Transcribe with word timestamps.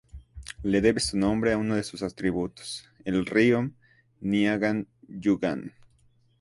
Le 0.63 0.81
debe 0.81 0.99
su 0.99 1.15
nombre 1.15 1.53
a 1.53 1.59
uno 1.59 1.75
de 1.75 1.83
sus 1.83 2.01
tributarios, 2.15 2.89
el 3.05 3.23
río 3.23 3.69
Niagan-Yugan. 4.21 5.75